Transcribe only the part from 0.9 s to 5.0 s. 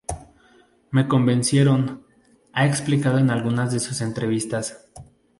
convencieron"" -ha explicado en algunas de sus entrevistas-.